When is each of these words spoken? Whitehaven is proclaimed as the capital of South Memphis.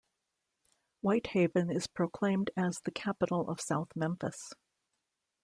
Whitehaven 1.01 1.69
is 1.69 1.85
proclaimed 1.85 2.49
as 2.57 2.79
the 2.83 2.89
capital 2.91 3.47
of 3.47 3.61
South 3.61 3.89
Memphis. 3.95 4.51